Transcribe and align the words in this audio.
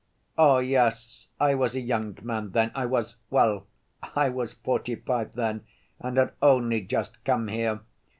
"Oh, 0.35 0.57
yes, 0.57 1.27
I 1.39 1.53
was 1.53 1.75
a 1.75 1.79
young 1.79 2.17
man 2.23 2.53
then.... 2.53 2.71
I 2.73 2.87
was... 2.87 3.17
well, 3.29 3.67
I 4.15 4.29
was 4.29 4.55
forty‐five 4.55 5.33
then, 5.33 5.63
and 5.99 6.17
had 6.17 6.33
only 6.41 6.81
just 6.81 7.23
come 7.23 7.49
here. 7.49 7.81